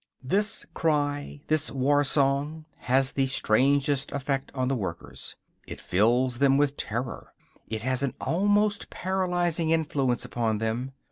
[0.23, 5.35] This cry, this war song, has the strangest effect on the workers.
[5.67, 7.33] It fills them with terror,
[7.67, 10.93] it has an almost paralyzing influence upon them.